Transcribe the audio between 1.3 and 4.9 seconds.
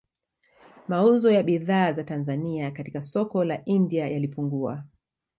ya bidhaa za Tanzania katika soko la India yalipungua